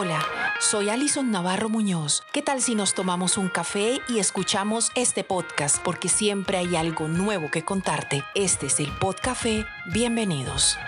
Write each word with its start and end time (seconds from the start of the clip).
Hola, 0.00 0.24
soy 0.60 0.90
Alison 0.90 1.32
Navarro 1.32 1.68
Muñoz. 1.68 2.22
¿Qué 2.32 2.40
tal 2.40 2.62
si 2.62 2.76
nos 2.76 2.94
tomamos 2.94 3.36
un 3.36 3.48
café 3.48 4.00
y 4.08 4.20
escuchamos 4.20 4.92
este 4.94 5.24
podcast? 5.24 5.82
Porque 5.82 6.08
siempre 6.08 6.56
hay 6.56 6.76
algo 6.76 7.08
nuevo 7.08 7.50
que 7.50 7.64
contarte. 7.64 8.22
Este 8.36 8.66
es 8.66 8.78
el 8.78 8.92
Podcafé. 8.92 9.66
Bienvenidos. 9.92 10.78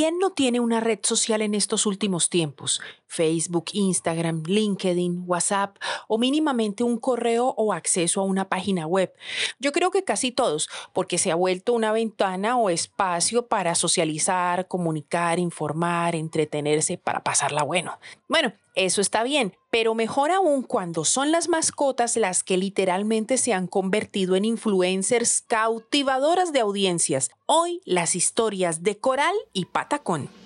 ¿Quién 0.00 0.18
no 0.18 0.30
tiene 0.30 0.60
una 0.60 0.80
red 0.80 1.00
social 1.02 1.42
en 1.42 1.54
estos 1.54 1.84
últimos 1.84 2.30
tiempos? 2.30 2.80
Facebook, 3.06 3.66
Instagram, 3.74 4.44
LinkedIn, 4.46 5.24
WhatsApp 5.26 5.76
o 6.08 6.16
mínimamente 6.16 6.82
un 6.82 6.96
correo 6.96 7.52
o 7.58 7.74
acceso 7.74 8.22
a 8.22 8.24
una 8.24 8.48
página 8.48 8.86
web. 8.86 9.12
Yo 9.58 9.72
creo 9.72 9.90
que 9.90 10.02
casi 10.02 10.32
todos, 10.32 10.70
porque 10.94 11.18
se 11.18 11.30
ha 11.30 11.34
vuelto 11.34 11.74
una 11.74 11.92
ventana 11.92 12.56
o 12.56 12.70
espacio 12.70 13.46
para 13.46 13.74
socializar, 13.74 14.68
comunicar, 14.68 15.38
informar, 15.38 16.14
entretenerse, 16.14 16.96
para 16.96 17.22
pasarla 17.22 17.62
bueno. 17.62 17.98
Bueno, 18.26 18.54
eso 18.74 19.00
está 19.00 19.22
bien, 19.22 19.54
pero 19.70 19.94
mejor 19.94 20.30
aún 20.30 20.62
cuando 20.62 21.04
son 21.04 21.32
las 21.32 21.48
mascotas 21.48 22.16
las 22.16 22.42
que 22.42 22.56
literalmente 22.56 23.36
se 23.36 23.52
han 23.52 23.66
convertido 23.66 24.36
en 24.36 24.44
influencers 24.44 25.42
cautivadoras 25.46 26.52
de 26.52 26.60
audiencias. 26.60 27.30
Hoy 27.46 27.80
las 27.84 28.14
historias 28.14 28.82
de 28.82 28.98
Coral 28.98 29.34
y 29.52 29.66
Patacón. 29.66 30.39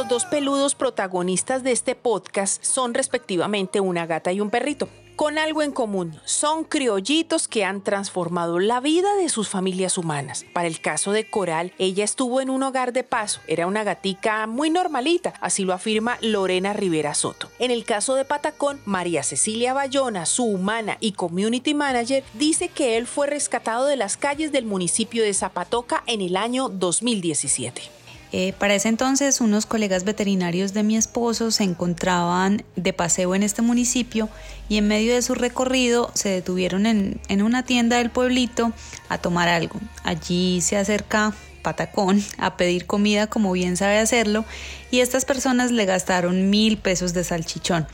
Los 0.00 0.08
dos 0.08 0.24
peludos 0.24 0.74
protagonistas 0.74 1.62
de 1.62 1.72
este 1.72 1.94
podcast 1.94 2.64
son 2.64 2.94
respectivamente 2.94 3.80
una 3.80 4.06
gata 4.06 4.32
y 4.32 4.40
un 4.40 4.48
perrito, 4.48 4.88
con 5.14 5.36
algo 5.36 5.60
en 5.60 5.72
común. 5.72 6.18
Son 6.24 6.64
criollitos 6.64 7.48
que 7.48 7.66
han 7.66 7.82
transformado 7.82 8.60
la 8.60 8.80
vida 8.80 9.14
de 9.16 9.28
sus 9.28 9.50
familias 9.50 9.98
humanas. 9.98 10.46
Para 10.54 10.68
el 10.68 10.80
caso 10.80 11.12
de 11.12 11.28
Coral, 11.28 11.74
ella 11.78 12.02
estuvo 12.02 12.40
en 12.40 12.48
un 12.48 12.62
hogar 12.62 12.94
de 12.94 13.04
paso. 13.04 13.42
Era 13.46 13.66
una 13.66 13.84
gatica 13.84 14.46
muy 14.46 14.70
normalita, 14.70 15.34
así 15.42 15.64
lo 15.66 15.74
afirma 15.74 16.16
Lorena 16.22 16.72
Rivera 16.72 17.12
Soto. 17.12 17.50
En 17.58 17.70
el 17.70 17.84
caso 17.84 18.14
de 18.14 18.24
Patacón, 18.24 18.80
María 18.86 19.22
Cecilia 19.22 19.74
Bayona, 19.74 20.24
su 20.24 20.44
humana 20.44 20.96
y 21.00 21.12
community 21.12 21.74
manager, 21.74 22.24
dice 22.32 22.70
que 22.70 22.96
él 22.96 23.06
fue 23.06 23.26
rescatado 23.26 23.84
de 23.84 23.96
las 23.96 24.16
calles 24.16 24.50
del 24.50 24.64
municipio 24.64 25.22
de 25.22 25.34
Zapatoca 25.34 26.02
en 26.06 26.22
el 26.22 26.38
año 26.38 26.70
2017. 26.70 27.99
Eh, 28.32 28.52
para 28.58 28.74
ese 28.74 28.88
entonces 28.88 29.40
unos 29.40 29.66
colegas 29.66 30.04
veterinarios 30.04 30.72
de 30.72 30.84
mi 30.84 30.96
esposo 30.96 31.50
se 31.50 31.64
encontraban 31.64 32.62
de 32.76 32.92
paseo 32.92 33.34
en 33.34 33.42
este 33.42 33.60
municipio 33.60 34.28
y 34.68 34.76
en 34.76 34.86
medio 34.86 35.14
de 35.14 35.22
su 35.22 35.34
recorrido 35.34 36.12
se 36.14 36.28
detuvieron 36.28 36.86
en, 36.86 37.20
en 37.28 37.42
una 37.42 37.64
tienda 37.64 37.98
del 37.98 38.10
pueblito 38.10 38.72
a 39.08 39.18
tomar 39.18 39.48
algo. 39.48 39.80
Allí 40.04 40.60
se 40.60 40.76
acerca 40.76 41.34
Patacón 41.60 42.22
a 42.38 42.56
pedir 42.56 42.86
comida 42.86 43.26
como 43.26 43.52
bien 43.52 43.76
sabe 43.76 43.98
hacerlo 43.98 44.44
y 44.90 45.00
estas 45.00 45.24
personas 45.24 45.70
le 45.70 45.84
gastaron 45.84 46.50
mil 46.50 46.78
pesos 46.78 47.12
de 47.12 47.24
salchichón, 47.24 47.86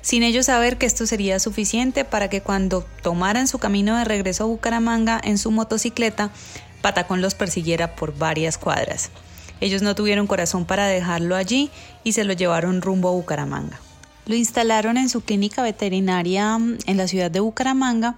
sin 0.00 0.22
ellos 0.22 0.46
saber 0.46 0.76
que 0.76 0.86
esto 0.86 1.06
sería 1.06 1.38
suficiente 1.38 2.04
para 2.04 2.28
que 2.28 2.40
cuando 2.40 2.84
tomaran 3.02 3.48
su 3.48 3.58
camino 3.58 3.96
de 3.96 4.04
regreso 4.04 4.44
a 4.44 4.48
Bucaramanga 4.48 5.20
en 5.22 5.38
su 5.38 5.50
motocicleta, 5.50 6.30
Patacón 6.80 7.20
los 7.20 7.34
persiguiera 7.34 7.94
por 7.94 8.16
varias 8.16 8.58
cuadras. 8.58 9.10
Ellos 9.62 9.80
no 9.80 9.94
tuvieron 9.94 10.26
corazón 10.26 10.64
para 10.64 10.88
dejarlo 10.88 11.36
allí 11.36 11.70
y 12.02 12.14
se 12.14 12.24
lo 12.24 12.32
llevaron 12.32 12.82
rumbo 12.82 13.08
a 13.08 13.12
Bucaramanga. 13.12 13.78
Lo 14.26 14.34
instalaron 14.34 14.96
en 14.96 15.08
su 15.08 15.20
clínica 15.20 15.62
veterinaria 15.62 16.58
mm, 16.58 16.78
en 16.86 16.96
la 16.96 17.06
ciudad 17.06 17.30
de 17.30 17.38
Bucaramanga 17.38 18.16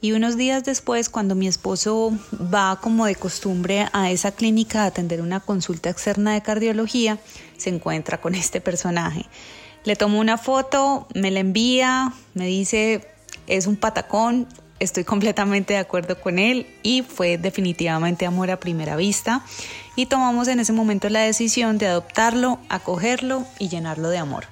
y 0.00 0.12
unos 0.12 0.38
días 0.38 0.64
después, 0.64 1.10
cuando 1.10 1.34
mi 1.34 1.48
esposo 1.48 2.12
va 2.32 2.78
como 2.80 3.04
de 3.04 3.14
costumbre 3.14 3.88
a 3.92 4.10
esa 4.10 4.32
clínica 4.32 4.84
a 4.84 4.86
atender 4.86 5.20
una 5.20 5.40
consulta 5.40 5.90
externa 5.90 6.32
de 6.32 6.40
cardiología, 6.40 7.18
se 7.58 7.68
encuentra 7.68 8.18
con 8.18 8.34
este 8.34 8.62
personaje. 8.62 9.26
Le 9.84 9.96
tomó 9.96 10.18
una 10.18 10.38
foto, 10.38 11.08
me 11.14 11.30
la 11.30 11.40
envía, 11.40 12.14
me 12.32 12.46
dice, 12.46 13.06
es 13.46 13.66
un 13.66 13.76
patacón, 13.76 14.48
estoy 14.80 15.04
completamente 15.04 15.74
de 15.74 15.78
acuerdo 15.78 16.20
con 16.20 16.38
él 16.38 16.66
y 16.82 17.02
fue 17.02 17.38
definitivamente 17.38 18.26
amor 18.26 18.50
a 18.50 18.60
primera 18.60 18.96
vista 18.96 19.44
y 19.94 20.06
tomamos 20.06 20.48
en 20.48 20.60
ese 20.60 20.72
momento 20.72 21.08
la 21.08 21.20
decisión 21.20 21.78
de 21.78 21.86
adoptarlo, 21.86 22.58
acogerlo 22.68 23.44
y 23.58 23.68
llenarlo 23.68 24.10
de 24.10 24.18
amor. 24.18 24.44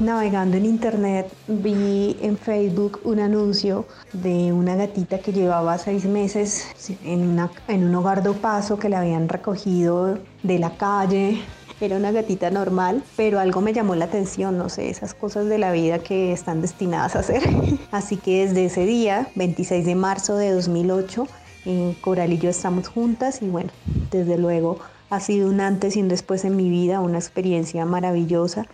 Navegando 0.00 0.56
en 0.56 0.64
internet 0.64 1.30
vi 1.46 2.16
en 2.22 2.38
Facebook 2.38 3.00
un 3.04 3.20
anuncio 3.20 3.86
de 4.12 4.52
una 4.52 4.74
gatita 4.74 5.18
que 5.18 5.32
llevaba 5.32 5.76
seis 5.76 6.06
meses 6.06 6.66
en, 7.04 7.38
en 7.68 7.84
un 7.84 7.94
hogar 7.94 8.22
de 8.22 8.32
paso 8.32 8.78
que 8.78 8.88
la 8.88 9.00
habían 9.00 9.28
recogido 9.28 10.18
de 10.42 10.58
la 10.58 10.76
calle. 10.76 11.42
Era 11.82 11.96
una 11.96 12.12
gatita 12.12 12.48
normal, 12.52 13.02
pero 13.16 13.40
algo 13.40 13.60
me 13.60 13.72
llamó 13.72 13.96
la 13.96 14.04
atención, 14.04 14.56
no 14.56 14.68
sé, 14.68 14.88
esas 14.88 15.14
cosas 15.14 15.46
de 15.46 15.58
la 15.58 15.72
vida 15.72 15.98
que 15.98 16.30
están 16.30 16.62
destinadas 16.62 17.16
a 17.16 17.18
hacer. 17.18 17.42
Así 17.90 18.16
que 18.16 18.46
desde 18.46 18.66
ese 18.66 18.86
día, 18.86 19.28
26 19.34 19.84
de 19.84 19.96
marzo 19.96 20.36
de 20.36 20.52
2008, 20.52 21.26
Coral 22.00 22.32
y 22.32 22.38
yo 22.38 22.50
estamos 22.50 22.86
juntas 22.86 23.42
y 23.42 23.48
bueno, 23.48 23.72
desde 24.12 24.38
luego 24.38 24.78
ha 25.10 25.18
sido 25.18 25.48
un 25.48 25.60
antes 25.60 25.96
y 25.96 26.02
un 26.02 26.08
después 26.08 26.44
en 26.44 26.54
mi 26.54 26.70
vida, 26.70 27.00
una 27.00 27.18
experiencia 27.18 27.84
maravillosa. 27.84 28.68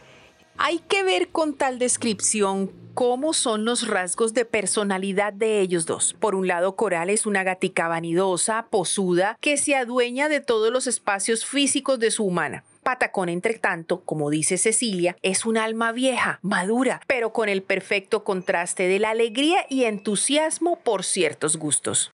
Hay 0.58 0.80
que 0.80 1.02
ver 1.02 1.28
con 1.28 1.54
tal 1.54 1.78
descripción 1.78 2.70
cómo 2.92 3.32
son 3.32 3.64
los 3.64 3.88
rasgos 3.88 4.34
de 4.34 4.44
personalidad 4.44 5.32
de 5.32 5.62
ellos 5.62 5.86
dos. 5.86 6.14
Por 6.20 6.34
un 6.34 6.46
lado, 6.46 6.76
Coral 6.76 7.08
es 7.08 7.24
una 7.24 7.42
gatica 7.42 7.88
vanidosa, 7.88 8.66
posuda, 8.68 9.38
que 9.40 9.56
se 9.56 9.76
adueña 9.76 10.28
de 10.28 10.40
todos 10.40 10.70
los 10.70 10.86
espacios 10.86 11.46
físicos 11.46 11.98
de 12.00 12.10
su 12.10 12.24
humana. 12.24 12.64
Patacón, 12.88 13.28
entre 13.28 13.58
tanto, 13.58 14.00
como 14.00 14.30
dice 14.30 14.56
Cecilia, 14.56 15.14
es 15.20 15.44
un 15.44 15.58
alma 15.58 15.92
vieja, 15.92 16.38
madura, 16.40 17.02
pero 17.06 17.34
con 17.34 17.50
el 17.50 17.60
perfecto 17.60 18.24
contraste 18.24 18.88
de 18.88 18.98
la 18.98 19.10
alegría 19.10 19.66
y 19.68 19.84
entusiasmo 19.84 20.76
por 20.76 21.04
ciertos 21.04 21.58
gustos 21.58 22.10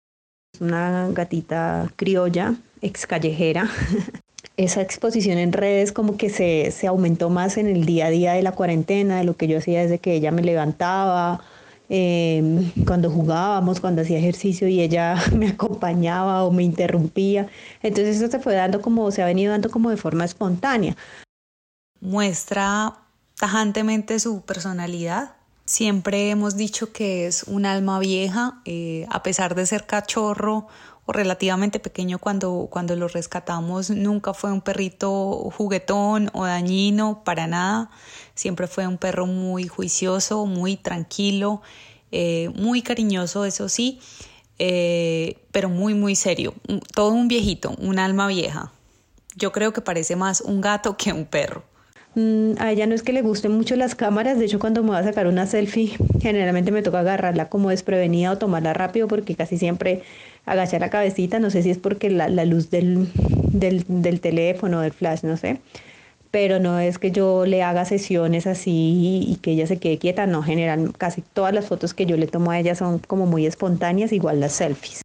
una 0.60 1.08
gatita 1.10 1.90
criolla, 1.96 2.54
ex 2.80 3.06
callejera. 3.06 3.68
Esa 4.56 4.82
exposición 4.82 5.38
en 5.38 5.52
redes 5.52 5.92
como 5.92 6.16
que 6.16 6.28
se, 6.28 6.70
se, 6.70 6.86
aumentó 6.86 7.28
más 7.30 7.56
en 7.56 7.66
el 7.66 7.86
día 7.86 8.06
a 8.06 8.10
día 8.10 8.32
de 8.32 8.42
la 8.42 8.52
cuarentena, 8.52 9.18
de 9.18 9.24
lo 9.24 9.36
que 9.36 9.48
yo 9.48 9.58
hacía 9.58 9.82
desde 9.82 9.98
que 9.98 10.14
ella 10.14 10.30
me 10.30 10.42
levantaba, 10.42 11.40
em, 11.88 12.70
cuando 12.86 13.10
jugábamos, 13.10 13.80
cuando 13.80 14.02
hacía 14.02 14.18
ejercicio 14.18 14.68
y 14.68 14.80
ella 14.80 15.16
me 15.36 15.48
acompañaba 15.48 16.44
o 16.44 16.50
me 16.50 16.62
interrumpía. 16.62 17.48
Entonces 17.82 18.16
eso 18.16 18.30
se 18.30 18.38
fue 18.38 18.54
dando 18.54 18.80
como, 18.80 19.10
se 19.10 19.22
ha 19.22 19.26
venido 19.26 19.52
dando 19.52 19.70
como 19.70 19.90
de 19.90 19.96
forma 19.96 20.24
espontánea. 20.24 20.96
Muestra 22.00 22.94
tajantemente 23.36 24.18
su 24.18 24.42
personalidad, 24.42 25.32
Siempre 25.66 26.28
hemos 26.28 26.56
dicho 26.56 26.92
que 26.92 27.26
es 27.26 27.44
un 27.44 27.64
alma 27.64 27.98
vieja, 27.98 28.60
eh, 28.66 29.06
a 29.08 29.22
pesar 29.22 29.54
de 29.54 29.64
ser 29.64 29.86
cachorro 29.86 30.66
o 31.06 31.12
relativamente 31.12 31.80
pequeño 31.80 32.18
cuando, 32.18 32.68
cuando 32.70 32.96
lo 32.96 33.08
rescatamos, 33.08 33.90
nunca 33.90 34.32
fue 34.32 34.52
un 34.52 34.62
perrito 34.62 35.50
juguetón 35.56 36.30
o 36.32 36.44
dañino, 36.44 37.22
para 37.24 37.46
nada. 37.46 37.90
Siempre 38.34 38.66
fue 38.66 38.86
un 38.86 38.98
perro 38.98 39.26
muy 39.26 39.68
juicioso, 39.68 40.46
muy 40.46 40.76
tranquilo, 40.76 41.62
eh, 42.10 42.50
muy 42.54 42.82
cariñoso, 42.82 43.44
eso 43.44 43.68
sí, 43.68 44.00
eh, 44.58 45.38
pero 45.52 45.68
muy, 45.68 45.94
muy 45.94 46.16
serio. 46.16 46.54
Todo 46.94 47.10
un 47.10 47.28
viejito, 47.28 47.74
un 47.78 47.98
alma 47.98 48.26
vieja. 48.26 48.72
Yo 49.36 49.52
creo 49.52 49.72
que 49.72 49.80
parece 49.80 50.16
más 50.16 50.40
un 50.40 50.60
gato 50.60 50.96
que 50.96 51.12
un 51.12 51.26
perro. 51.26 51.64
Mm, 52.14 52.52
a 52.58 52.70
ella 52.70 52.86
no 52.86 52.94
es 52.94 53.02
que 53.02 53.12
le 53.12 53.22
gusten 53.22 53.52
mucho 53.52 53.74
las 53.74 53.96
cámaras, 53.96 54.38
de 54.38 54.44
hecho 54.44 54.60
cuando 54.60 54.84
me 54.84 54.90
va 54.90 54.98
a 54.98 55.02
sacar 55.02 55.26
una 55.26 55.46
selfie 55.46 55.96
generalmente 56.20 56.70
me 56.70 56.82
toca 56.82 57.00
agarrarla 57.00 57.48
como 57.48 57.70
desprevenida 57.70 58.30
o 58.30 58.38
tomarla 58.38 58.72
rápido 58.72 59.08
porque 59.08 59.34
casi 59.34 59.58
siempre 59.58 60.02
agacha 60.46 60.78
la 60.78 60.90
cabecita, 60.90 61.40
no 61.40 61.50
sé 61.50 61.62
si 61.64 61.70
es 61.70 61.78
porque 61.78 62.10
la, 62.10 62.28
luz 62.44 62.70
del, 62.70 63.08
del, 63.50 63.84
del 63.88 64.20
teléfono, 64.20 64.80
del 64.80 64.92
flash, 64.92 65.24
no 65.24 65.36
sé, 65.36 65.58
pero 66.30 66.60
no 66.60 66.78
es 66.78 66.98
que 66.98 67.10
yo 67.12 67.46
le 67.46 67.62
haga 67.62 67.84
sesiones 67.84 68.46
así 68.46 69.24
y 69.26 69.36
que 69.42 69.52
ella 69.52 69.66
se 69.66 69.78
quede 69.78 69.98
quieta, 69.98 70.26
no, 70.26 70.42
general, 70.42 70.92
casi 70.96 71.22
todas 71.22 71.54
las 71.54 71.66
fotos 71.66 71.94
que 71.94 72.06
yo 72.06 72.16
le 72.16 72.26
tomo 72.26 72.50
a 72.52 72.58
ella 72.60 72.74
son 72.74 72.98
como 73.00 73.26
muy 73.26 73.46
espontáneas, 73.46 74.12
igual 74.12 74.40
las 74.40 74.52
selfies. 74.52 75.03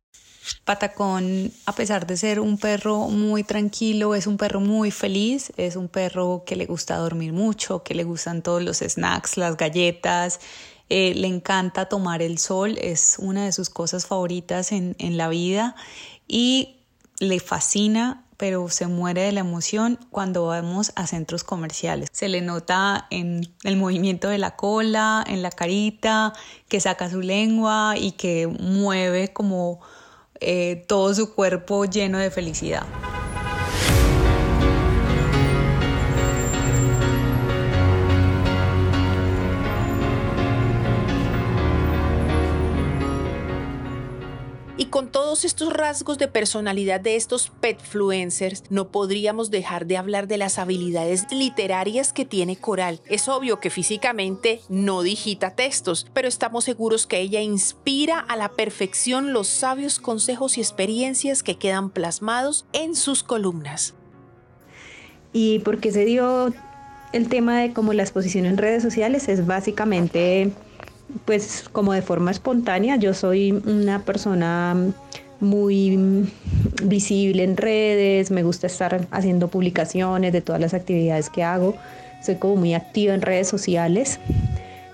Patacón, 0.63 1.51
a 1.65 1.73
pesar 1.73 2.05
de 2.05 2.17
ser 2.17 2.39
un 2.39 2.57
perro 2.57 3.07
muy 3.07 3.43
tranquilo, 3.43 4.15
es 4.15 4.27
un 4.27 4.37
perro 4.37 4.59
muy 4.59 4.91
feliz, 4.91 5.51
es 5.57 5.75
un 5.75 5.87
perro 5.87 6.43
que 6.45 6.55
le 6.55 6.65
gusta 6.65 6.97
dormir 6.97 7.33
mucho, 7.33 7.83
que 7.83 7.95
le 7.95 8.03
gustan 8.03 8.41
todos 8.41 8.61
los 8.61 8.77
snacks, 8.77 9.37
las 9.37 9.57
galletas, 9.57 10.39
eh, 10.89 11.13
le 11.15 11.27
encanta 11.27 11.87
tomar 11.87 12.21
el 12.21 12.37
sol, 12.37 12.77
es 12.81 13.17
una 13.19 13.45
de 13.45 13.51
sus 13.51 13.69
cosas 13.69 14.07
favoritas 14.07 14.71
en, 14.71 14.95
en 14.99 15.17
la 15.17 15.29
vida 15.29 15.75
y 16.27 16.77
le 17.19 17.39
fascina 17.39 18.25
pero 18.39 18.69
se 18.69 18.87
muere 18.87 19.23
de 19.23 19.33
la 19.33 19.41
emoción 19.41 19.99
cuando 20.11 20.45
vamos 20.45 20.93
a 20.95 21.07
centros 21.07 21.43
comerciales. 21.43 22.07
Se 22.13 22.29
le 22.29 22.39
nota 22.39 23.05
en 23.09 23.41
el 23.65 23.75
movimiento 23.75 24.29
de 24.29 24.37
la 24.37 24.55
cola, 24.55 25.25
en 25.27 25.41
la 25.41 25.51
carita, 25.51 26.31
que 26.69 26.79
saca 26.79 27.09
su 27.09 27.19
lengua 27.19 27.95
y 27.97 28.13
que 28.13 28.47
mueve 28.47 29.33
como 29.33 29.81
eh, 30.41 30.83
todo 30.87 31.13
su 31.13 31.33
cuerpo 31.33 31.85
lleno 31.85 32.17
de 32.17 32.31
felicidad. 32.31 32.83
Con 44.89 45.09
todos 45.09 45.45
estos 45.45 45.71
rasgos 45.71 46.17
de 46.17 46.27
personalidad 46.27 46.99
de 46.99 47.15
estos 47.15 47.51
petfluencers, 47.59 48.63
no 48.69 48.89
podríamos 48.89 49.51
dejar 49.51 49.85
de 49.85 49.97
hablar 49.97 50.27
de 50.27 50.37
las 50.37 50.59
habilidades 50.59 51.25
literarias 51.31 52.13
que 52.13 52.25
tiene 52.25 52.57
Coral. 52.57 53.01
Es 53.07 53.27
obvio 53.27 53.59
que 53.59 53.69
físicamente 53.69 54.61
no 54.69 55.01
digita 55.01 55.55
textos, 55.55 56.07
pero 56.13 56.27
estamos 56.27 56.63
seguros 56.63 57.07
que 57.07 57.19
ella 57.19 57.41
inspira 57.41 58.19
a 58.19 58.35
la 58.35 58.49
perfección 58.49 59.33
los 59.33 59.47
sabios 59.47 59.99
consejos 59.99 60.57
y 60.57 60.61
experiencias 60.61 61.43
que 61.43 61.57
quedan 61.57 61.89
plasmados 61.89 62.65
en 62.73 62.95
sus 62.95 63.23
columnas. 63.23 63.93
¿Y 65.31 65.59
por 65.59 65.79
qué 65.79 65.91
se 65.91 66.05
dio 66.05 66.53
el 67.13 67.29
tema 67.29 67.59
de 67.59 67.73
cómo 67.73 67.93
la 67.93 68.03
exposición 68.03 68.45
en 68.45 68.57
redes 68.57 68.81
sociales? 68.81 69.29
Es 69.29 69.45
básicamente 69.45 70.51
pues 71.25 71.65
como 71.71 71.93
de 71.93 72.01
forma 72.01 72.31
espontánea. 72.31 72.95
Yo 72.95 73.13
soy 73.13 73.51
una 73.51 74.03
persona 74.03 74.75
muy 75.39 76.27
visible 76.83 77.43
en 77.43 77.57
redes, 77.57 78.31
me 78.31 78.43
gusta 78.43 78.67
estar 78.67 79.07
haciendo 79.11 79.47
publicaciones 79.47 80.33
de 80.33 80.41
todas 80.41 80.59
las 80.59 80.73
actividades 80.73 81.29
que 81.29 81.43
hago, 81.43 81.75
soy 82.21 82.35
como 82.35 82.57
muy 82.57 82.73
activa 82.73 83.13
en 83.13 83.21
redes 83.21 83.47
sociales. 83.47 84.19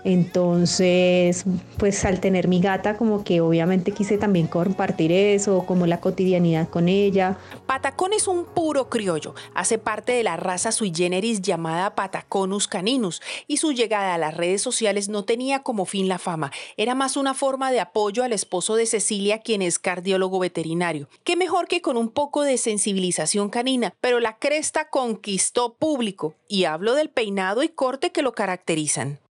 Entonces, 0.05 1.45
pues 1.77 2.05
al 2.05 2.19
tener 2.19 2.47
mi 2.47 2.61
gata, 2.61 2.95
como 2.95 3.23
que 3.23 3.41
obviamente 3.41 3.91
quise 3.91 4.19
también 4.19 4.45
compartir 4.45 5.11
eso, 5.11 5.65
como 5.65 5.87
la 5.87 5.99
cotidianidad 5.99 6.69
con 6.69 6.89
ella. 6.89 7.39
Patacón 7.65 8.13
es 8.13 8.27
un 8.27 8.45
puro 8.45 8.87
criollo, 8.87 9.33
hace 9.55 9.79
parte 9.79 10.11
de 10.11 10.21
la 10.21 10.37
raza 10.37 10.71
sui 10.71 10.93
generis 10.95 11.41
llamada 11.41 11.95
Pataconus 11.95 12.67
caninus 12.67 13.19
y 13.47 13.57
su 13.57 13.71
llegada 13.71 14.13
a 14.13 14.19
las 14.19 14.37
redes 14.37 14.61
sociales 14.61 15.09
no 15.09 15.25
tenía 15.25 15.63
como 15.63 15.85
fin 15.85 16.07
la 16.07 16.19
fama, 16.19 16.51
era 16.77 16.93
más 16.93 17.17
una 17.17 17.33
forma 17.33 17.71
de 17.71 17.79
apoyo 17.79 18.23
al 18.23 18.31
esposo 18.31 18.75
de 18.75 18.85
Cecilia, 18.85 19.39
quien 19.39 19.63
es 19.63 19.79
cardiólogo 19.79 20.37
veterinario. 20.37 21.09
Qué 21.23 21.35
mejor 21.35 21.67
que 21.67 21.81
con 21.81 21.97
un 21.97 22.09
poco 22.09 22.43
de 22.43 22.59
sensibilización 22.59 23.49
canina, 23.49 23.95
pero 24.01 24.19
la 24.19 24.37
cresta 24.37 24.87
conquistó 24.91 25.73
público 25.73 26.35
y 26.47 26.65
hablo 26.65 26.93
del 26.93 27.09
peinado 27.09 27.63
y 27.63 27.69
corte 27.69 28.11
que 28.11 28.21
lo 28.21 28.33
caracterizan. 28.33 29.24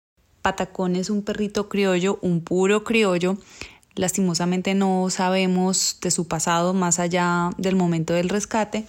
Patacón 0.42 0.96
es 0.96 1.08
un 1.08 1.22
perrito 1.22 1.68
criollo, 1.68 2.18
un 2.20 2.40
puro 2.40 2.84
criollo. 2.84 3.38
Lastimosamente 3.94 4.74
no 4.74 5.08
sabemos 5.10 5.98
de 6.02 6.10
su 6.10 6.26
pasado 6.26 6.74
más 6.74 6.98
allá 6.98 7.50
del 7.58 7.76
momento 7.76 8.12
del 8.12 8.28
rescate. 8.28 8.84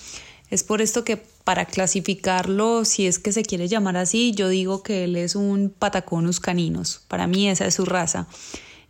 Es 0.49 0.63
por 0.63 0.81
esto 0.81 1.03
que 1.03 1.17
para 1.17 1.65
clasificarlo, 1.65 2.85
si 2.85 3.05
es 3.05 3.19
que 3.19 3.31
se 3.31 3.43
quiere 3.43 3.67
llamar 3.67 3.97
así, 3.97 4.33
yo 4.33 4.49
digo 4.49 4.81
que 4.81 5.03
él 5.03 5.15
es 5.15 5.35
un 5.35 5.73
Pataconus 5.77 6.39
caninos. 6.39 7.01
Para 7.07 7.27
mí 7.27 7.49
esa 7.49 7.65
es 7.65 7.75
su 7.75 7.85
raza. 7.85 8.27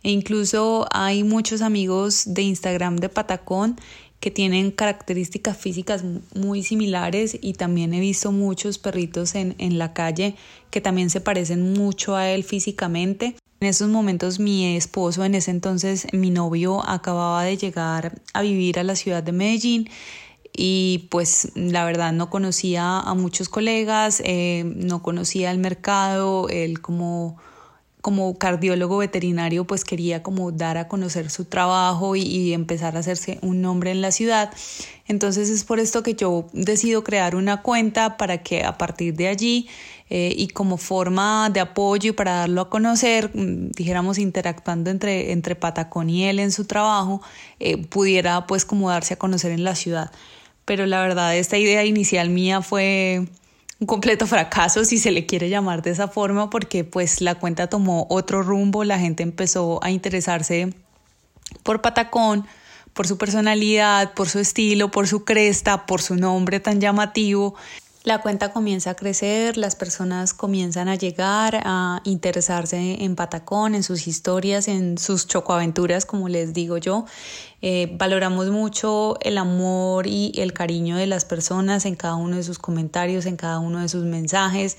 E 0.04 0.10
incluso 0.10 0.86
hay 0.92 1.24
muchos 1.24 1.62
amigos 1.62 2.22
de 2.26 2.42
Instagram 2.42 2.96
de 2.96 3.08
Patacón 3.08 3.76
que 4.20 4.30
tienen 4.30 4.70
características 4.70 5.56
físicas 5.56 6.04
muy 6.34 6.62
similares 6.62 7.36
y 7.40 7.54
también 7.54 7.92
he 7.92 8.00
visto 8.00 8.30
muchos 8.30 8.78
perritos 8.78 9.34
en, 9.34 9.54
en 9.58 9.78
la 9.78 9.92
calle 9.92 10.36
que 10.70 10.80
también 10.80 11.10
se 11.10 11.20
parecen 11.20 11.72
mucho 11.72 12.16
a 12.16 12.30
él 12.30 12.44
físicamente. 12.44 13.36
En 13.60 13.68
esos 13.68 13.88
momentos 13.88 14.40
mi 14.40 14.76
esposo, 14.76 15.24
en 15.24 15.34
ese 15.34 15.50
entonces 15.50 16.06
mi 16.12 16.30
novio, 16.30 16.86
acababa 16.86 17.42
de 17.44 17.56
llegar 17.56 18.20
a 18.34 18.42
vivir 18.42 18.78
a 18.78 18.84
la 18.84 18.96
ciudad 18.96 19.22
de 19.22 19.32
Medellín 19.32 19.88
y 20.56 21.08
pues 21.10 21.50
la 21.54 21.84
verdad 21.84 22.12
no 22.12 22.30
conocía 22.30 23.00
a 23.00 23.14
muchos 23.14 23.48
colegas, 23.48 24.22
eh, 24.24 24.64
no 24.76 25.02
conocía 25.02 25.50
el 25.50 25.58
mercado, 25.58 26.48
él 26.48 26.80
como 26.80 27.38
como 28.04 28.36
cardiólogo 28.36 28.98
veterinario 28.98 29.64
pues 29.64 29.82
quería 29.82 30.22
como 30.22 30.52
dar 30.52 30.76
a 30.76 30.88
conocer 30.88 31.30
su 31.30 31.46
trabajo 31.46 32.16
y, 32.16 32.52
empezar 32.52 32.96
a 32.96 33.00
hacerse 33.00 33.38
un 33.40 33.62
nombre 33.62 33.92
en 33.92 34.02
la 34.02 34.12
ciudad. 34.12 34.52
Entonces 35.08 35.48
es 35.48 35.64
por 35.64 35.80
esto 35.80 36.02
que 36.02 36.12
yo 36.12 36.44
decido 36.52 37.02
crear 37.02 37.34
una 37.34 37.62
cuenta 37.62 38.18
para 38.18 38.42
que 38.42 38.62
a 38.62 38.76
partir 38.76 39.14
de 39.14 39.28
allí 39.28 39.68
eh, 40.10 40.34
y 40.36 40.48
como 40.48 40.76
forma 40.76 41.48
de 41.48 41.60
apoyo 41.60 42.10
y 42.10 42.12
para 42.12 42.32
darlo 42.40 42.60
a 42.60 42.68
conocer, 42.68 43.30
mm, 43.34 43.70
dijéramos 43.70 44.18
interactuando 44.18 44.90
entre, 44.90 45.32
entre 45.32 45.54
Patacón 45.54 46.10
y 46.10 46.24
él 46.24 46.40
en 46.40 46.52
su 46.52 46.66
trabajo, 46.66 47.22
eh, 47.58 47.78
pudiera 47.78 48.46
pues 48.46 48.66
como 48.66 48.90
darse 48.90 49.14
a 49.14 49.16
conocer 49.16 49.50
en 49.50 49.64
la 49.64 49.74
ciudad. 49.74 50.10
Pero 50.66 50.84
la 50.84 51.00
verdad 51.00 51.34
esta 51.34 51.56
idea 51.56 51.86
inicial 51.86 52.28
mía 52.28 52.60
fue 52.60 53.24
un 53.80 53.86
completo 53.86 54.26
fracaso, 54.26 54.84
si 54.84 54.98
se 54.98 55.10
le 55.10 55.26
quiere 55.26 55.48
llamar 55.48 55.82
de 55.82 55.90
esa 55.90 56.08
forma, 56.08 56.50
porque 56.50 56.84
pues 56.84 57.20
la 57.20 57.34
cuenta 57.34 57.68
tomó 57.68 58.06
otro 58.08 58.42
rumbo, 58.42 58.84
la 58.84 58.98
gente 58.98 59.22
empezó 59.22 59.82
a 59.82 59.90
interesarse 59.90 60.72
por 61.62 61.82
Patacón, 61.82 62.46
por 62.92 63.06
su 63.06 63.18
personalidad, 63.18 64.14
por 64.14 64.28
su 64.28 64.38
estilo, 64.38 64.90
por 64.90 65.08
su 65.08 65.24
cresta, 65.24 65.86
por 65.86 66.00
su 66.00 66.14
nombre 66.14 66.60
tan 66.60 66.80
llamativo 66.80 67.56
la 68.04 68.20
cuenta 68.20 68.52
comienza 68.52 68.90
a 68.90 68.94
crecer, 68.94 69.56
las 69.56 69.76
personas 69.76 70.34
comienzan 70.34 70.88
a 70.88 70.94
llegar 70.94 71.62
a 71.64 72.02
interesarse 72.04 73.02
en 73.02 73.16
Patacón, 73.16 73.74
en 73.74 73.82
sus 73.82 74.06
historias, 74.06 74.68
en 74.68 74.98
sus 74.98 75.26
chocoaventuras, 75.26 76.04
como 76.04 76.28
les 76.28 76.52
digo 76.52 76.76
yo. 76.76 77.06
Eh, 77.62 77.96
valoramos 77.98 78.50
mucho 78.50 79.16
el 79.22 79.38
amor 79.38 80.06
y 80.06 80.32
el 80.36 80.52
cariño 80.52 80.98
de 80.98 81.06
las 81.06 81.24
personas 81.24 81.86
en 81.86 81.94
cada 81.96 82.16
uno 82.16 82.36
de 82.36 82.42
sus 82.42 82.58
comentarios, 82.58 83.24
en 83.24 83.36
cada 83.36 83.58
uno 83.58 83.80
de 83.80 83.88
sus 83.88 84.04
mensajes. 84.04 84.76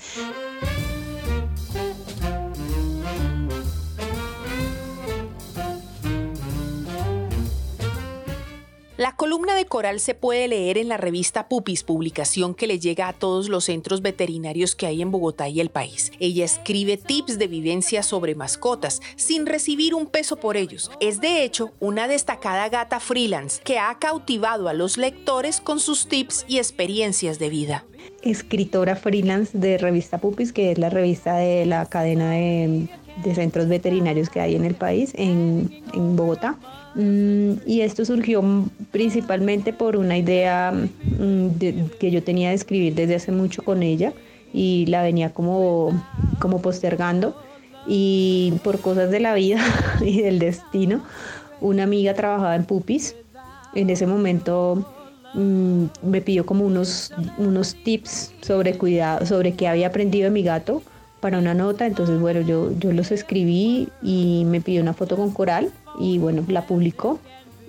La 9.06 9.14
columna 9.14 9.54
de 9.54 9.66
Coral 9.66 10.00
se 10.00 10.14
puede 10.14 10.48
leer 10.48 10.78
en 10.78 10.88
la 10.88 10.96
revista 10.96 11.46
Pupis, 11.48 11.84
publicación 11.84 12.56
que 12.56 12.66
le 12.66 12.80
llega 12.80 13.06
a 13.06 13.12
todos 13.12 13.48
los 13.48 13.66
centros 13.66 14.02
veterinarios 14.02 14.74
que 14.74 14.86
hay 14.86 15.00
en 15.00 15.12
Bogotá 15.12 15.48
y 15.48 15.60
el 15.60 15.70
país. 15.70 16.10
Ella 16.18 16.44
escribe 16.44 16.96
tips 16.96 17.38
de 17.38 17.46
vivencia 17.46 18.02
sobre 18.02 18.34
mascotas, 18.34 19.00
sin 19.14 19.46
recibir 19.46 19.94
un 19.94 20.06
peso 20.06 20.38
por 20.38 20.56
ellos. 20.56 20.90
Es 20.98 21.20
de 21.20 21.44
hecho 21.44 21.70
una 21.78 22.08
destacada 22.08 22.68
gata 22.68 22.98
freelance 22.98 23.62
que 23.62 23.78
ha 23.78 23.96
cautivado 24.00 24.68
a 24.68 24.72
los 24.72 24.96
lectores 24.98 25.60
con 25.60 25.78
sus 25.78 26.08
tips 26.08 26.44
y 26.48 26.58
experiencias 26.58 27.38
de 27.38 27.48
vida. 27.48 27.84
Escritora 28.22 28.96
freelance 28.96 29.56
de 29.56 29.78
revista 29.78 30.18
Pupis, 30.18 30.52
que 30.52 30.72
es 30.72 30.78
la 30.78 30.90
revista 30.90 31.36
de 31.36 31.64
la 31.64 31.86
cadena 31.86 32.32
de, 32.32 32.88
centros 33.36 33.68
veterinarios 33.68 34.30
que 34.30 34.40
hay 34.40 34.56
en 34.56 34.64
el 34.64 34.74
país, 34.74 35.12
en, 35.14 35.84
Bogotá. 36.16 36.58
Mm, 36.96 37.58
y 37.66 37.82
esto 37.82 38.06
surgió 38.06 38.42
principalmente 38.90 39.74
por 39.74 39.98
una 39.98 40.16
idea 40.16 40.72
mm, 40.72 41.48
que 42.00 42.10
yo 42.10 42.22
tenía 42.22 42.48
de 42.48 42.54
escribir 42.54 42.94
desde 42.94 43.16
hace 43.16 43.32
mucho 43.32 43.62
con 43.62 43.82
ella 43.82 44.14
y 44.54 44.86
la 44.86 45.02
venía 45.02 45.30
como, 45.30 45.92
como 46.38 46.62
postergando. 46.62 47.36
Y 47.86 48.54
por 48.64 48.80
cosas 48.80 49.10
de 49.10 49.20
la 49.20 49.34
vida 49.34 49.60
y 50.00 50.22
del 50.22 50.38
destino, 50.38 51.02
una 51.60 51.84
amiga 51.84 52.14
trabajaba 52.14 52.56
en 52.56 52.64
Pupis. 52.64 53.14
En 53.74 53.90
ese 53.90 54.06
momento 54.06 54.86
mm, 55.34 55.84
me 56.02 56.22
pidió 56.22 56.46
como 56.46 56.64
unos, 56.64 57.12
unos 57.36 57.76
tips 57.84 58.32
sobre 58.40 58.78
cuidado, 58.78 59.26
sobre 59.26 59.52
qué 59.52 59.68
había 59.68 59.88
aprendido 59.88 60.24
de 60.24 60.30
mi 60.30 60.42
gato 60.42 60.82
para 61.20 61.38
una 61.38 61.52
nota. 61.52 61.84
Entonces, 61.86 62.18
bueno, 62.18 62.40
yo, 62.40 62.72
yo 62.78 62.90
los 62.92 63.12
escribí 63.12 63.90
y 64.02 64.44
me 64.46 64.62
pidió 64.62 64.80
una 64.80 64.94
foto 64.94 65.16
con 65.16 65.30
coral 65.32 65.70
y 65.98 66.18
bueno, 66.18 66.44
la 66.48 66.66
publicó. 66.66 67.18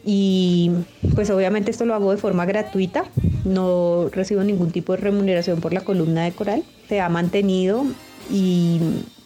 Y 0.06 0.72
pues 1.16 1.30
obviamente 1.30 1.72
esto 1.72 1.86
lo 1.86 1.94
hago 1.94 2.12
de 2.12 2.18
forma 2.18 2.46
gratuita, 2.46 3.04
no 3.44 4.08
recibo 4.10 4.42
ningún 4.44 4.72
tipo 4.72 4.94
de 4.94 5.00
remuneración 5.00 5.60
por 5.60 5.74
la 5.74 5.82
columna 5.82 6.24
de 6.24 6.32
coral. 6.32 6.64
Se 6.88 7.02
ha 7.02 7.10
mantenido 7.10 7.84
y, 8.32 8.80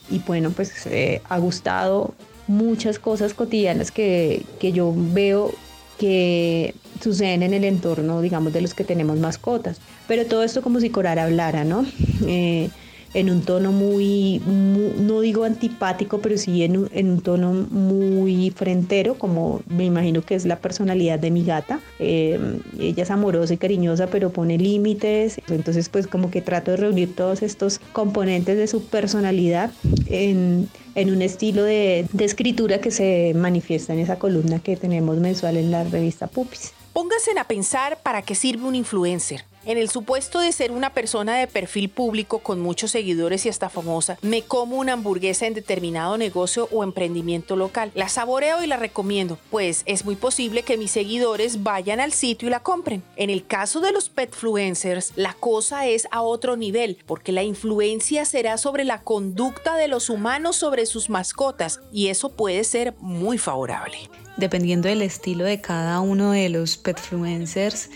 y 0.10 0.20
bueno, 0.25 0.50
pues 0.50 0.88
eh, 0.88 1.22
ha 1.29 1.38
gustado 1.38 2.15
muchas 2.48 2.98
cosas 2.98 3.36
cotidianas 3.36 3.91
que, 3.91 4.43
que 4.60 4.72
yo 4.72 4.93
veo 4.96 5.51
que 6.00 6.74
suceden 7.00 7.43
en 7.43 7.53
el 7.53 7.63
entorno, 7.63 8.22
digamos, 8.22 8.51
de 8.51 8.62
los 8.62 8.74
que 8.74 8.84
tenemos 8.84 9.20
mascotas. 9.20 9.79
Pero 10.08 10.25
todo 10.25 10.41
esto 10.41 10.63
como 10.63 10.79
si 10.79 10.89
Coral 10.89 11.20
hablara, 11.20 11.63
¿no? 11.63 11.86
Eh, 12.25 12.70
en 13.13 13.30
un 13.30 13.41
tono 13.41 13.72
muy, 13.72 14.41
no 14.46 15.22
digo 15.22 15.44
antipático, 15.44 16.20
pero 16.20 16.38
sí 16.38 16.63
en 16.63 16.77
un, 16.77 17.22
tono 17.22 17.53
muy 17.53 18.51
frentero, 18.51 19.15
como 19.15 19.62
me 19.68 19.86
imagino 19.86 20.22
que 20.22 20.36
es 20.36 20.46
la 20.46 20.60
personalidad 20.60 21.20
de 21.20 21.32
mi 21.32 21.44
gata. 21.44 21.80
Eh, 22.00 22.39
ella 22.80 23.03
es 23.03 23.12
amorosa 23.12 23.53
y 23.53 23.58
cariñosa, 23.58 24.08
pero 24.08 24.32
pone 24.32 24.58
límites. 24.58 25.41
Entonces, 25.50 25.89
pues 25.89 26.08
como 26.08 26.32
que 26.32 26.41
trato 26.41 26.72
de 26.72 26.77
reunir 26.77 27.15
todos 27.15 27.41
estos 27.41 27.80
componentes 27.91 28.58
de 28.58 28.68
su 28.68 28.84
personalidad 28.86 29.72
en, 30.08 30.70
un 30.96 31.22
estilo 31.22 31.63
de, 31.63 32.06
de 32.13 32.25
escritura 32.25 32.80
que 32.80 32.91
se 32.91 33.34
manifiesta 33.36 33.94
en 33.94 34.00
esa 34.00 34.18
columna 34.18 34.60
que 34.60 34.77
tenemos 34.77 35.18
mensual 35.18 35.58
en 35.58 35.72
la 35.72 35.84
revista 35.84 36.27
Pupis. 36.27 36.74
Pónganse 36.94 37.32
a 37.39 37.44
pensar 37.46 38.00
para 38.03 38.22
qué 38.22 38.36
sirve 38.36 38.65
un 38.65 38.75
influencer. 38.75 39.44
En 39.63 39.77
el 39.77 39.89
supuesto 39.89 40.39
de 40.39 40.51
ser 40.51 40.72
una 40.72 40.91
persona 40.91 41.38
de 41.38 41.46
perfil 41.46 41.89
público 41.89 42.39
con 42.39 42.60
muchos 42.60 42.89
seguidores 42.89 43.46
y 43.46 43.50
hasta 43.50 43.70
famosa, 43.70 44.18
me 44.24 44.41
como 44.41 44.77
una 44.77 44.94
hamburguesa 44.94 45.46
en 45.46 45.53
determinado 45.53 46.18
negocio 46.18 46.68
o 46.72 46.84
emprendimiento 46.84 47.56
local. 47.56 47.91
La 47.94 48.10
saboreo 48.10 48.63
y 48.63 48.68
la 48.68 48.77
recomiendo, 48.77 49.38
pues 49.51 49.84
es 49.86 50.03
muy 50.03 50.15
posible 50.15 50.63
que 50.63 50.77
mis 50.77 50.89
seguidores 50.89 51.62
vayan 51.62 52.00
al 52.00 52.12
sitio 52.12 52.48
y 52.48 52.51
la 52.51 52.62
compren. 52.62 53.03
En 53.18 53.30
el 53.30 53.46
caso 53.46 53.82
de 53.82 53.91
los 53.91 54.10
petfluencers, 54.10 55.13
la 55.15 55.34
cosa 55.34 55.86
es 55.86 56.08
a 56.10 56.24
otro 56.24 56.58
nivel, 56.58 56.98
porque 57.06 57.32
la 57.32 57.44
influencia 57.44 58.25
será 58.25 58.58
sobre 58.58 58.84
la 58.84 59.01
conducta 59.01 59.75
de 59.75 59.88
los 59.88 60.10
humanos 60.10 60.56
sobre 60.56 60.88
sus 60.88 61.12
mascotas 61.12 61.82
y 61.91 62.08
eso 62.08 62.30
puede 62.30 62.63
ser 62.63 62.96
muy 63.00 63.38
favorable. 63.38 64.10
Dependiendo 64.38 64.89
del 64.89 65.03
estilo 65.03 65.46
de 65.46 65.62
cada 65.62 66.00
uno 66.00 66.32
de 66.32 66.50
los 66.50 66.77
petfluencers, 66.77 67.89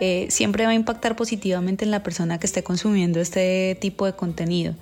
eh, 0.00 0.26
siempre 0.30 0.64
va 0.64 0.70
a 0.70 0.74
impactar 0.74 1.14
positivamente 1.16 1.84
en 1.84 1.90
la 1.90 2.02
persona 2.02 2.38
que 2.38 2.46
esté 2.46 2.62
consumiendo 2.62 3.20
este 3.20 3.76
tipo 3.80 4.06
de 4.06 4.14
contenido. 4.14 4.74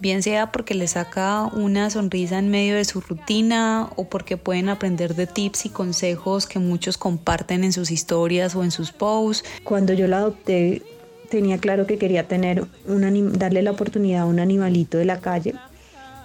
Bien 0.00 0.22
sea 0.22 0.50
porque 0.50 0.74
le 0.74 0.86
saca 0.88 1.44
una 1.44 1.90
sonrisa 1.90 2.38
en 2.38 2.50
medio 2.50 2.74
de 2.74 2.86
su 2.86 3.02
rutina 3.02 3.90
o 3.96 4.04
porque 4.04 4.38
pueden 4.38 4.70
aprender 4.70 5.14
de 5.14 5.26
tips 5.26 5.66
y 5.66 5.68
consejos 5.68 6.46
que 6.46 6.58
muchos 6.58 6.96
comparten 6.96 7.64
en 7.64 7.72
sus 7.74 7.90
historias 7.90 8.54
o 8.54 8.64
en 8.64 8.70
sus 8.70 8.92
posts. 8.92 9.46
Cuando 9.62 9.92
yo 9.92 10.06
la 10.06 10.18
adopté 10.18 10.82
tenía 11.28 11.58
claro 11.58 11.86
que 11.86 11.98
quería 11.98 12.26
tener 12.26 12.64
un 12.86 13.32
darle 13.38 13.62
la 13.62 13.72
oportunidad 13.72 14.22
a 14.22 14.26
un 14.26 14.40
animalito 14.40 14.96
de 14.96 15.04
la 15.04 15.20
calle. 15.20 15.54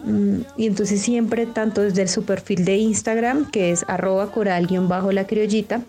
Mm, 0.06 0.42
y 0.58 0.68
entonces 0.68 1.02
siempre, 1.02 1.46
tanto 1.46 1.82
desde 1.82 2.08
su 2.08 2.24
perfil 2.24 2.64
de 2.64 2.78
Instagram, 2.78 3.50
que 3.50 3.72
es 3.72 3.84
arroba 3.88 4.32
coral-la 4.32 5.28
criollita, 5.28 5.82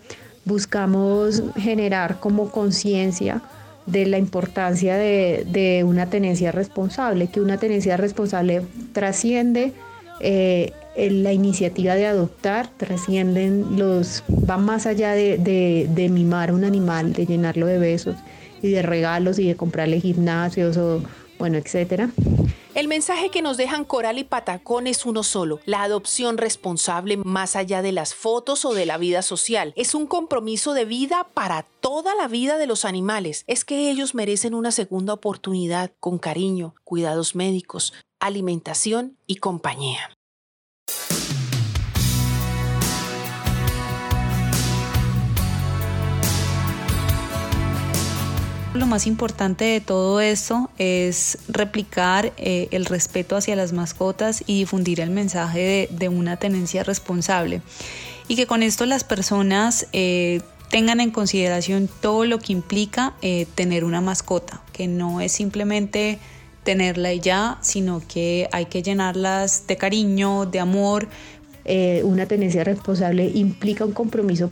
buscamos 0.47 1.43
generar 1.55 2.19
como 2.19 2.49
conciencia 2.49 3.41
de 3.85 4.05
la 4.05 4.17
importancia 4.17 4.97
de, 4.97 5.83
una 5.85 6.09
tenencia 6.09 6.51
responsable, 6.51 7.27
que 7.27 7.41
una 7.41 7.57
tenencia 7.57 7.97
responsable 7.97 8.61
trasciende 8.91 9.73
eh, 10.19 10.73
la 10.97 11.31
iniciativa 11.31 11.95
de 11.95 12.05
adoptar, 12.05 12.69
trascienden 12.75 13.77
los, 13.77 14.23
va 14.49 14.57
más 14.57 14.85
allá 14.85 15.11
de, 15.11 15.37
de, 15.89 16.09
mimar 16.09 16.51
un 16.51 16.65
animal, 16.65 17.13
de 17.13 17.25
llenarlo 17.25 17.65
de 17.65 17.77
besos 17.77 18.15
y 18.61 18.71
de 18.71 18.81
regalos 18.81 19.39
y 19.39 19.47
de 19.47 19.55
comprarle 19.55 20.01
gimnasios 20.01 20.75
o 20.77 21.01
bueno, 21.37 21.57
etcétera. 21.57 22.09
El 22.77 22.87
mensaje 22.87 23.31
que 23.31 23.41
nos 23.41 23.57
dejan 23.57 23.85
Coral 23.85 24.19
y 24.19 24.23
Patacón 24.23 24.85
es 24.85 25.07
uno 25.07 25.23
solo, 25.23 25.59
la 25.65 25.81
adopción 25.81 26.37
responsable 26.37 27.17
más 27.17 27.55
allá 27.55 27.81
de 27.81 27.91
las 27.91 28.13
fotos 28.13 28.65
o 28.65 28.75
de 28.75 28.85
la 28.85 28.99
vida 28.99 29.23
social. 29.23 29.73
Es 29.75 29.95
un 29.95 30.05
compromiso 30.05 30.75
de 30.75 30.85
vida 30.85 31.25
para 31.33 31.63
toda 31.63 32.13
la 32.13 32.27
vida 32.27 32.59
de 32.59 32.67
los 32.67 32.85
animales. 32.85 33.45
Es 33.47 33.65
que 33.65 33.89
ellos 33.89 34.13
merecen 34.13 34.53
una 34.53 34.69
segunda 34.69 35.13
oportunidad 35.13 35.91
con 35.99 36.19
cariño, 36.19 36.75
cuidados 36.83 37.33
médicos, 37.33 37.93
alimentación 38.19 39.17
y 39.25 39.37
compañía. 39.37 40.15
Lo 48.77 48.85
más 48.85 49.07
importante 49.07 49.65
de 49.65 49.81
todo 49.81 50.21
esto 50.21 50.69
es 50.77 51.39
replicar 51.47 52.31
eh, 52.37 52.67
el 52.69 52.85
respeto 52.85 53.35
hacia 53.35 53.55
las 53.55 53.73
mascotas 53.73 54.43
y 54.45 54.59
difundir 54.59 54.99
el 54.99 55.09
mensaje 55.09 55.89
de, 55.89 56.09
una 56.09 56.37
tenencia 56.37 56.83
responsable. 56.83 57.63
Y 58.27 58.35
que 58.35 58.45
con 58.45 58.61
esto 58.61 58.85
las 58.85 59.03
personas 59.03 59.87
eh, 59.93 60.41
tengan 60.69 60.99
en 60.99 61.09
consideración 61.09 61.89
todo 62.01 62.25
lo 62.25 62.37
que 62.37 62.53
implica 62.53 63.15
eh, 63.23 63.47
tener 63.55 63.83
una 63.83 63.99
mascota, 63.99 64.61
que 64.73 64.87
no 64.87 65.21
es 65.21 65.31
simplemente 65.31 66.19
tenerla 66.63 67.13
y 67.13 67.19
ya, 67.19 67.57
sino 67.61 68.03
que 68.07 68.47
hay 68.51 68.67
que 68.67 68.83
llenarlas 68.83 69.65
de 69.65 69.75
cariño, 69.77 70.45
de 70.45 70.59
amor. 70.59 71.07
una 72.03 72.27
tenencia 72.27 72.63
responsable 72.63 73.31
implica 73.33 73.85
un 73.85 73.93
compromiso 73.93 74.51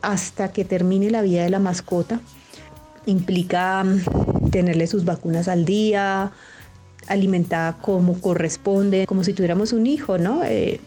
hasta 0.00 0.52
que 0.52 0.64
termine 0.64 1.10
la 1.10 1.22
vida 1.22 1.42
de 1.42 1.50
la 1.50 1.58
mascota 1.58 2.20
implica 3.08 3.82
mm, 3.84 4.50
tenerle 4.50 4.86
sus 4.86 5.04
vacunas 5.04 5.48
al 5.48 5.64
día, 5.64 6.32
alimentada 7.08 7.78
como 7.78 8.20
corresponde, 8.20 9.06
como 9.06 9.24
si 9.24 9.32
tuviéramos 9.32 9.72
un 9.72 9.86
hijo, 9.86 10.18
¿no? 10.18 10.42
Eh, 10.44 10.80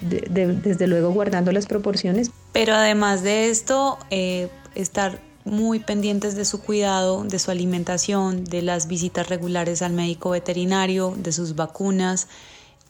desde 0.00 0.86
luego 0.86 1.10
guardando 1.10 1.52
las 1.52 1.66
proporciones. 1.66 2.30
Pero 2.52 2.74
además 2.74 3.22
de 3.22 3.50
esto, 3.50 3.98
eh, 4.10 4.48
estar 4.74 5.20
muy 5.44 5.78
pendientes 5.78 6.34
de 6.34 6.44
su 6.44 6.60
cuidado, 6.60 7.22
de 7.22 7.38
su 7.38 7.50
alimentación, 7.50 8.44
de 8.44 8.62
las 8.62 8.88
visitas 8.88 9.28
regulares 9.28 9.82
al 9.82 9.92
médico 9.92 10.30
veterinario, 10.30 11.14
de 11.16 11.32
sus 11.32 11.54
vacunas, 11.54 12.26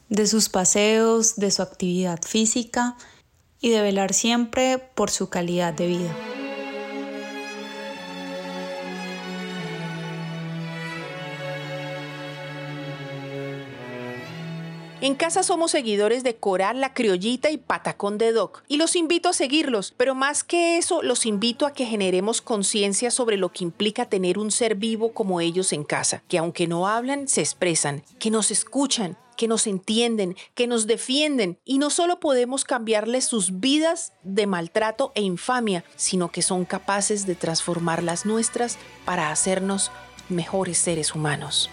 de 0.09 0.27
sus 0.27 0.49
paseos, 0.49 1.37
de 1.37 1.51
su 1.51 1.63
actividad 1.63 2.21
física 2.23 2.97
y 3.61 3.71
de 3.71 3.83
velar 3.83 4.15
siempre 4.15 4.79
por 4.95 5.11
su 5.11 5.29
calidad 5.29 5.75
de 5.75 5.87
vida. 5.87 6.17
En 15.07 15.15
casa 15.15 15.45
somos 15.45 15.71
seguidores 15.71 16.25
de 16.25 16.35
Coral, 16.35 16.81
La 16.81 16.93
Criollita 16.93 17.49
y 17.53 17.59
Patacón 17.59 18.19
de 18.19 18.33
Doc 18.33 18.65
y 18.67 18.77
los 18.77 18.97
invito 18.97 19.29
a 19.29 19.35
seguirlos, 19.35 19.95
pero 19.97 20.17
más 20.17 20.43
que 20.43 20.79
eso 20.79 21.01
los 21.01 21.27
invito 21.27 21.65
a 21.65 21.73
que 21.73 21.87
generemos 21.87 22.43
conciencia 22.43 23.13
sobre 23.13 23.37
lo 23.37 23.53
que 23.53 23.63
implica 23.63 24.07
tener 24.07 24.37
un 24.37 24.51
ser 24.51 24.75
vivo 24.75 25.13
como 25.13 25.41
ellos 25.41 25.73
en 25.73 25.85
casa, 25.85 26.25
que 26.27 26.39
aunque 26.39 26.67
no 26.67 26.89
hablan, 26.89 27.29
se 27.29 27.41
expresan, 27.41 28.03
que 28.19 28.33
nos 28.33 28.51
escuchan, 28.51 29.17
que 29.37 29.47
nos 29.47 29.69
entienden, 29.69 30.35
que 30.57 30.67
nos 30.67 30.89
defienden 30.89 31.61
y 31.65 31.79
no 31.79 31.91
solo 31.91 32.19
podemos 32.19 32.65
cambiarles 32.65 33.27
sus 33.27 33.61
vidas 33.61 34.13
de 34.25 34.49
maltrato 34.49 35.13
e 35.15 35.23
infamia, 35.23 35.85
sino 35.95 36.33
que 36.33 36.43
son 36.43 36.65
capaces 36.65 37.27
de 37.27 37.37
transformar 37.37 38.03
las 38.03 38.27
nuestras 38.27 38.77
para 39.05 39.31
hacernos 39.31 39.93
mejores 40.29 40.79
seres 40.79 41.15
humanos. 41.15 41.71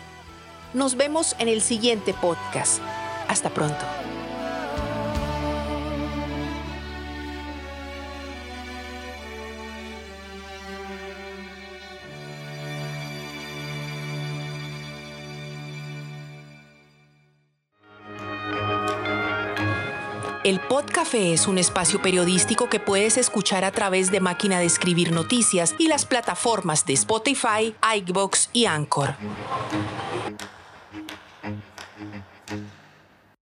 Nos 0.76 0.98
vemos 0.98 1.36
en 1.40 1.48
el 1.48 1.64
siguiente 1.64 2.14
podcast. 2.14 2.80
Hasta 3.28 3.50
pronto. 3.50 3.86
El 20.44 20.60
Podcafé 20.60 21.32
es 21.32 21.48
un 21.48 21.58
espacio 21.58 22.02
periodístico 22.02 22.68
que 22.68 22.82
puedes 22.82 23.18
escuchar 23.18 23.64
a 23.64 23.72
través 23.72 24.12
de 24.12 24.20
máquina 24.20 24.60
de 24.60 24.66
escribir 24.66 25.14
noticias 25.14 25.74
y 25.78 25.88
las 25.88 26.06
plataformas 26.06 26.86
de 26.86 26.92
Spotify, 26.94 27.74
iBox 27.96 28.50
y 28.52 28.66
Anchor. 28.66 29.16